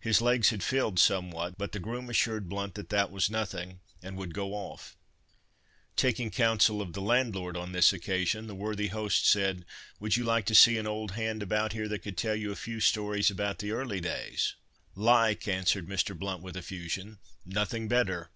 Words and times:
His 0.00 0.20
legs 0.20 0.50
had 0.50 0.62
filled 0.62 0.98
somewhat, 0.98 1.56
but 1.56 1.72
the 1.72 1.78
groom 1.78 2.10
assured 2.10 2.46
Blount 2.46 2.74
that 2.74 2.90
that 2.90 3.10
was 3.10 3.30
nothing, 3.30 3.80
and 4.02 4.18
would 4.18 4.34
go 4.34 4.52
off. 4.52 4.98
Taking 5.96 6.30
counsel 6.30 6.82
of 6.82 6.92
the 6.92 7.00
landlord 7.00 7.56
on 7.56 7.72
this 7.72 7.90
occasion, 7.90 8.48
that 8.48 8.54
worthy 8.56 8.88
host 8.88 9.26
said, 9.26 9.64
"Would 9.98 10.14
you 10.18 10.24
like 10.24 10.44
to 10.44 10.54
see 10.54 10.76
an 10.76 10.86
old 10.86 11.12
hand 11.12 11.42
about 11.42 11.72
here 11.72 11.88
that 11.88 12.00
could 12.00 12.18
tell 12.18 12.36
you 12.36 12.52
a 12.52 12.54
few 12.54 12.80
stories 12.80 13.30
about 13.30 13.60
the 13.60 13.70
early 13.72 14.02
days?" 14.02 14.56
"Like?" 14.94 15.48
answered 15.48 15.86
Mr. 15.88 16.14
Blount 16.14 16.42
with 16.42 16.54
effusion, 16.54 17.18
"nothing 17.46 17.88
better." 17.88 18.30